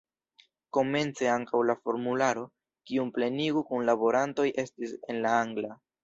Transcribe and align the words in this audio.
Komence 0.75 1.25
ankaŭ 1.33 1.59
la 1.71 1.75
formularo, 1.81 2.45
kiun 2.91 3.11
plenigu 3.17 3.63
kunlaborantoj, 3.73 4.47
estis 4.63 4.95
en 5.15 5.21
la 5.27 5.35
angla. 5.43 5.71